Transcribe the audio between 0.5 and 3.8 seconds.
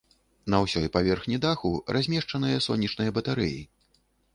На ўсёй паверхні даху размешчаныя сонечныя батарэі.